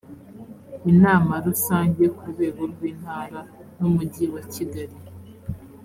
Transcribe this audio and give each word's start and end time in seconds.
inama 0.91 1.33
rusange 1.45 2.03
ku 2.15 2.23
rwego 2.31 2.61
rw 2.71 2.79
intara 2.91 3.39
n 3.77 3.79
umujyi 3.89 4.25
wa 4.33 4.41
kigali 4.53 4.97